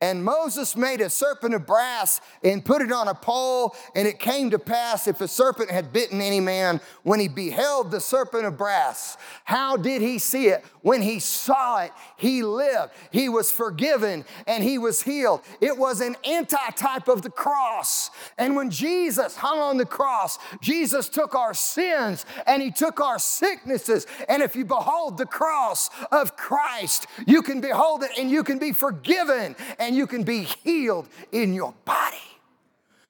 [0.00, 3.74] And Moses made a serpent of brass and put it on a pole.
[3.94, 7.90] And it came to pass if a serpent had bitten any man, when he beheld
[7.90, 10.62] the serpent of brass, how did he see it?
[10.82, 12.92] When he saw it, he lived.
[13.10, 15.40] He was forgiven and he was healed.
[15.62, 18.10] It was an anti-type of the cross.
[18.36, 23.18] And when Jesus hung on the cross, Jesus took our sins and he took our
[23.18, 24.06] sicknesses.
[24.28, 28.58] And if you behold the cross of Christ, you can behold it and you can
[28.58, 32.16] be forgiven and you can be healed in your body.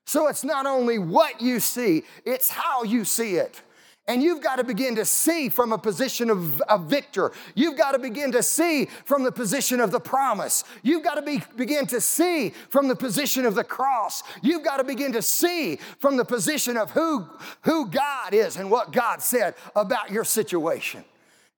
[0.04, 3.62] So it's not only what you see, it's how you see it.
[4.06, 7.32] And you've got to begin to see from a position of, of victor.
[7.54, 10.62] You've got to begin to see from the position of the promise.
[10.82, 14.22] You've got to be, begin to see from the position of the cross.
[14.42, 17.26] You've got to begin to see from the position of who,
[17.62, 21.02] who God is and what God said about your situation.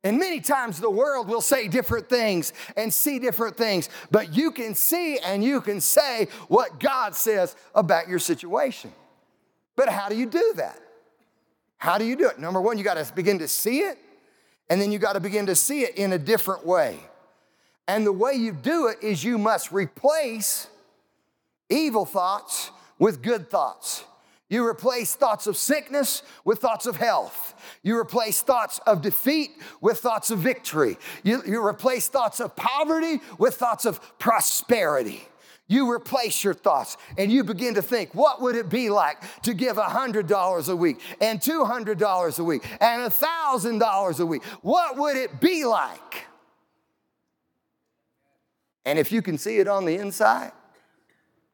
[0.07, 4.53] And many times the world will say different things and see different things, but you
[4.53, 8.93] can see and you can say what God says about your situation.
[9.75, 10.79] But how do you do that?
[11.79, 12.39] How do you do it?
[12.39, 13.99] Number one, you got to begin to see it,
[14.71, 17.01] and then you got to begin to see it in a different way.
[17.89, 20.69] And the way you do it is you must replace
[21.69, 24.05] evil thoughts with good thoughts.
[24.49, 27.55] You replace thoughts of sickness with thoughts of health.
[27.83, 30.99] You replace thoughts of defeat with thoughts of victory.
[31.25, 35.29] You, you replace thoughts of poverty with thoughts of prosperity
[35.69, 39.53] you replace your thoughts and you begin to think, what would it be like to
[39.53, 44.45] give $100 a week and $200 a week and $1,000 a week?
[44.63, 46.27] What would it be like?
[48.85, 50.53] And if you can see it on the inside,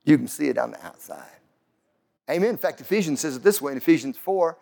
[0.05, 1.24] you can see it on the outside.
[2.31, 2.51] Amen.
[2.51, 4.57] In fact, Ephesians says it this way in Ephesians 4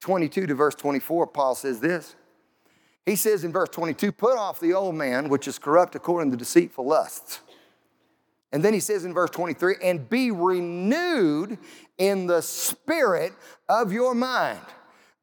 [0.00, 2.14] 22 to verse 24, Paul says this.
[3.06, 6.36] He says in verse 22, put off the old man, which is corrupt according to
[6.36, 7.40] deceitful lusts
[8.52, 11.58] and then he says in verse 23, and be renewed
[11.98, 13.32] in the spirit
[13.68, 14.60] of your mind.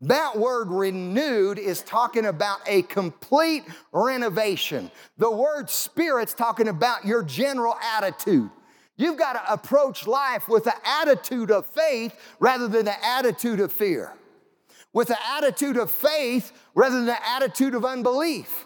[0.01, 4.91] That word renewed is talking about a complete renovation.
[5.17, 8.51] The word spirit's talking about your general attitude.
[8.95, 13.71] You've got to approach life with an attitude of faith rather than an attitude of
[13.71, 14.13] fear,
[14.91, 18.65] with an attitude of faith rather than an attitude of unbelief.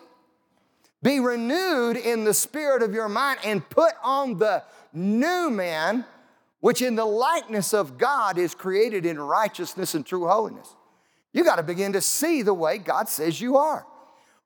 [1.02, 6.06] Be renewed in the spirit of your mind and put on the new man,
[6.60, 10.76] which in the likeness of God is created in righteousness and true holiness.
[11.32, 13.86] You got to begin to see the way God says you are.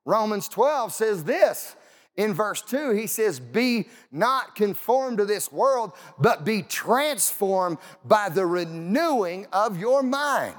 [0.04, 1.74] Romans 12 says this
[2.16, 8.28] in verse 2 he says be not conformed to this world but be transformed by
[8.28, 10.56] the renewing of your mind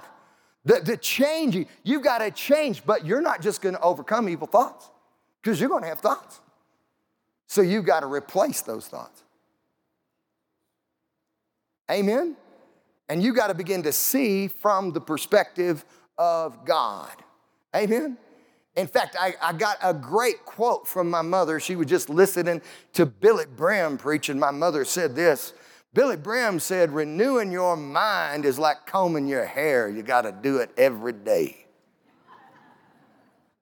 [0.65, 4.47] the, the changing you've got to change but you're not just going to overcome evil
[4.47, 4.89] thoughts
[5.43, 6.39] because you're going to have thoughts.
[7.47, 9.23] So you've got to replace those thoughts.
[11.91, 12.37] Amen?
[13.09, 15.83] And you've got to begin to see from the perspective
[16.17, 17.11] of God.
[17.75, 18.17] Amen?
[18.75, 21.59] In fact, I, I, got a great quote from my mother.
[21.59, 22.61] She was just listening
[22.93, 24.39] to Billy Graham preaching.
[24.39, 25.53] My mother said this
[25.93, 29.89] Billy Graham said, Renewing your mind is like combing your hair.
[29.89, 31.65] You got to do it every day.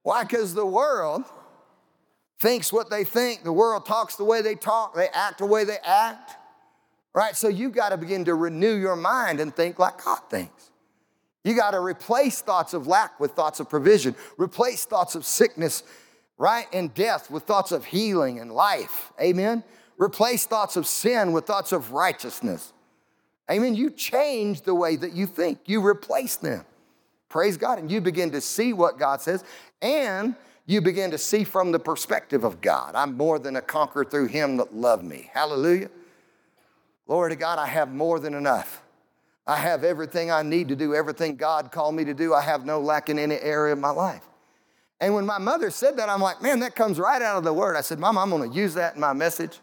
[0.03, 0.24] Why?
[0.24, 1.26] Because the world
[2.39, 5.64] thinks what they think, the world talks the way they talk, they act the way
[5.66, 6.38] they act.
[7.14, 7.36] Right?
[7.36, 10.70] So you got to begin to renew your mind and think like God thinks.
[11.43, 15.83] You got to replace thoughts of lack with thoughts of provision, replace thoughts of sickness,
[16.37, 19.11] right, and death with thoughts of healing and life.
[19.19, 19.63] Amen?
[19.97, 22.73] Replace thoughts of sin with thoughts of righteousness.
[23.49, 23.75] Amen?
[23.75, 26.65] You change the way that you think, you replace them.
[27.31, 27.79] Praise God.
[27.79, 29.43] And you begin to see what God says.
[29.81, 30.35] And
[30.65, 32.93] you begin to see from the perspective of God.
[32.93, 35.29] I'm more than a conqueror through him that loved me.
[35.33, 35.89] Hallelujah.
[37.07, 38.81] Glory to God, I have more than enough.
[39.47, 42.33] I have everything I need to do, everything God called me to do.
[42.33, 44.23] I have no lack in any area of my life.
[44.99, 47.53] And when my mother said that, I'm like, man, that comes right out of the
[47.53, 47.75] word.
[47.75, 49.59] I said, Mom, I'm going to use that in my message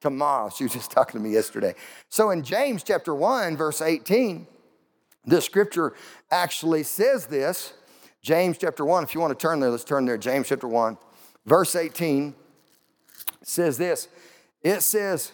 [0.00, 0.50] tomorrow.
[0.56, 1.74] She was just talking to me yesterday.
[2.08, 4.46] So in James chapter 1, verse 18,
[5.26, 5.92] the scripture
[6.30, 7.74] actually says this.
[8.22, 10.16] James chapter 1, if you want to turn there, let's turn there.
[10.16, 10.96] James chapter 1,
[11.44, 12.34] verse 18
[13.42, 14.08] says this
[14.62, 15.30] it says,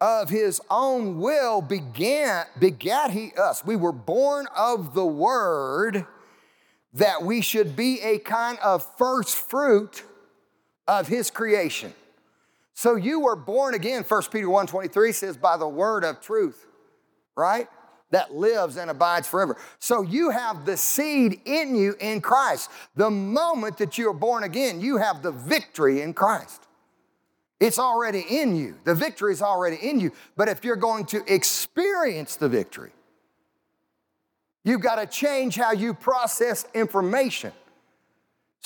[0.00, 3.64] of his own will began, begat he us.
[3.64, 6.06] We were born of the word
[6.94, 10.02] that we should be a kind of first fruit
[10.86, 11.92] of his creation.
[12.74, 16.66] So you were born again, 1 Peter 1 23 says, by the word of truth,
[17.34, 17.68] right?
[18.10, 19.56] that lives and abides forever.
[19.78, 22.70] So you have the seed in you in Christ.
[22.94, 26.65] The moment that you are born again, you have the victory in Christ.
[27.58, 28.76] It's already in you.
[28.84, 30.12] The victory is already in you.
[30.36, 32.92] But if you're going to experience the victory,
[34.64, 37.52] you've got to change how you process information.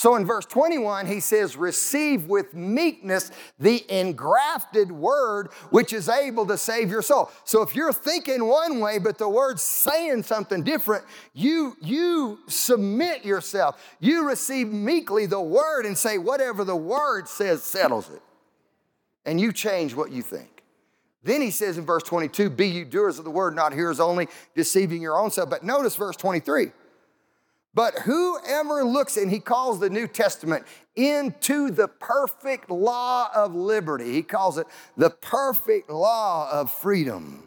[0.00, 6.46] So in verse 21, he says, Receive with meekness the engrafted word which is able
[6.46, 7.30] to save your soul.
[7.44, 13.26] So if you're thinking one way, but the word's saying something different, you, you submit
[13.26, 13.96] yourself.
[14.00, 18.22] You receive meekly the word and say, Whatever the word says settles it.
[19.30, 20.64] And you change what you think.
[21.22, 24.26] Then he says in verse 22, Be you doers of the word, not hearers only,
[24.56, 25.48] deceiving your own self.
[25.48, 26.72] But notice verse 23.
[27.72, 30.66] But whoever looks, and he calls the New Testament
[30.96, 34.66] into the perfect law of liberty, he calls it
[34.96, 37.46] the perfect law of freedom,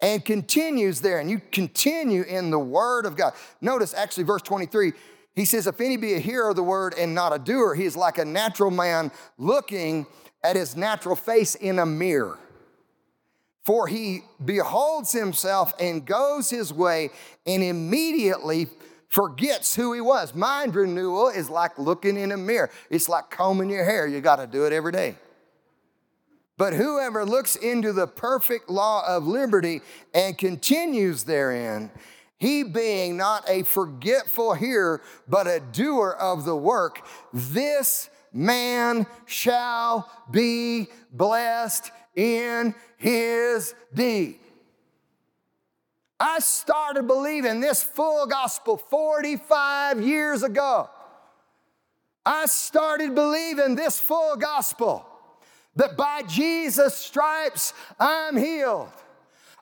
[0.00, 3.34] and continues there, and you continue in the Word of God.
[3.60, 4.94] Notice actually, verse 23,
[5.36, 7.84] he says, If any be a hearer of the word and not a doer, he
[7.84, 10.06] is like a natural man looking
[10.42, 12.38] at his natural face in a mirror.
[13.64, 17.10] For he beholds himself and goes his way,
[17.46, 18.68] and immediately
[19.08, 20.34] forgets who he was.
[20.34, 24.06] Mind renewal is like looking in a mirror, it's like combing your hair.
[24.06, 25.16] You got to do it every day.
[26.56, 29.80] But whoever looks into the perfect law of liberty
[30.12, 31.90] and continues therein,
[32.38, 37.00] he being not a forgetful hearer, but a doer of the work,
[37.32, 44.38] this man shall be blessed in his deed.
[46.18, 50.90] I started believing this full gospel 45 years ago.
[52.26, 55.06] I started believing this full gospel
[55.76, 58.90] that by Jesus' stripes I'm healed.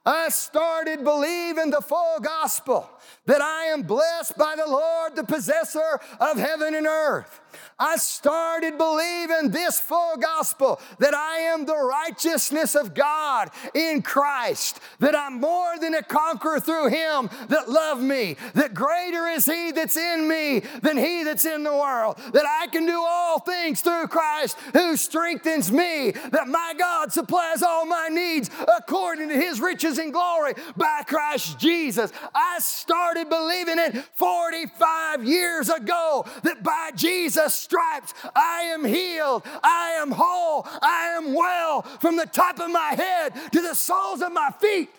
[0.05, 2.89] I started believing the full gospel
[3.27, 7.41] that I am blessed by the Lord, the possessor of heaven and earth.
[7.79, 14.81] I started believing this full gospel that I am the righteousness of God in Christ,
[14.99, 19.71] that I'm more than a conqueror through Him that loved me, that greater is He
[19.71, 23.81] that's in me than He that's in the world, that I can do all things
[23.81, 29.61] through Christ who strengthens me, that my God supplies all my needs according to His
[29.61, 32.13] riches and glory by Christ Jesus.
[32.35, 39.97] I started believing it 45 years ago that by Jesus' stripes, I am healed, I
[40.01, 41.83] am whole, I am well.
[41.83, 44.91] From the top of my head to the soles of my feet.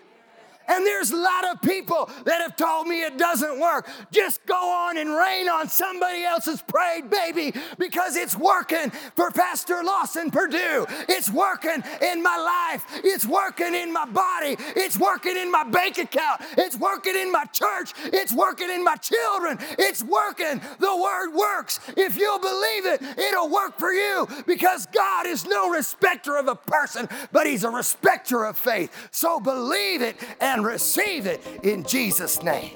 [0.70, 3.90] And there's a lot of people that have told me it doesn't work.
[4.12, 9.84] Just go on and rain on somebody else's parade, baby, because it's working for Pastor
[9.84, 10.86] Lawson Perdue.
[11.10, 12.86] It's working in my life.
[13.04, 14.56] It's working in my body.
[14.76, 16.42] It's working in my bank account.
[16.58, 17.94] It's working in my church.
[18.06, 19.58] It's working in my children.
[19.78, 20.62] It's working.
[20.80, 21.80] The word works.
[21.98, 26.56] If you'll believe it, it'll work for you because God is no respecter of a
[26.56, 29.10] person, but He's a respecter of faith.
[29.12, 32.72] So believe it and and receive it in Jesus' name.